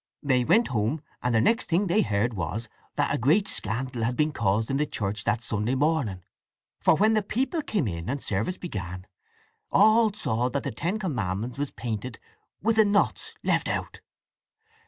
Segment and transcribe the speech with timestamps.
[0.23, 4.15] They went home, and the next thing they heard was that a great scandal had
[4.17, 6.23] been caused in the church that Sunday morning,
[6.79, 9.05] for when the people came and service began,
[9.71, 12.17] all saw that the Ten Commandments wez painted
[12.63, 14.01] with the 'nots' left out.